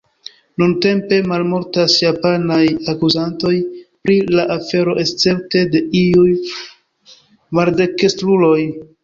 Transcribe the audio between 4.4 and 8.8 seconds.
afero escepte de iuj maldekstruloj.